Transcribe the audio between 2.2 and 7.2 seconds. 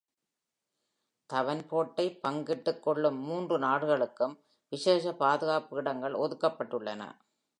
பங்கிட்டுக் கொள்ளும் மூன்று நாடுகளுக்கும் விசேஷ பாதுகாப்பு இடங்கள் ஒதுக்கப்பட்டுள்ளன.